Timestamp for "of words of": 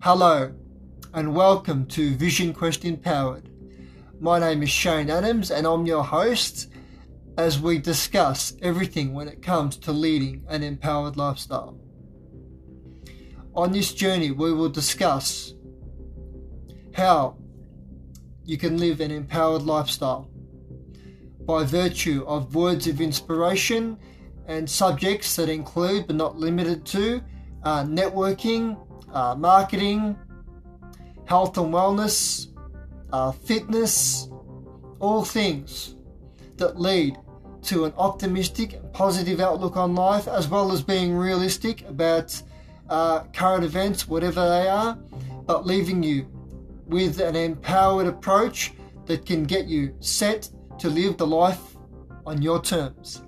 22.28-23.00